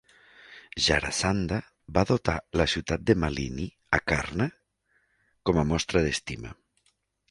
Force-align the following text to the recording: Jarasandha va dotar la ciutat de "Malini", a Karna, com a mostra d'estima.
Jarasandha 0.85 1.59
va 1.99 2.05
dotar 2.13 2.35
la 2.63 2.69
ciutat 2.75 3.05
de 3.11 3.19
"Malini", 3.27 3.71
a 4.01 4.03
Karna, 4.15 4.51
com 5.49 5.65
a 5.67 5.71
mostra 5.75 6.09
d'estima. 6.09 6.61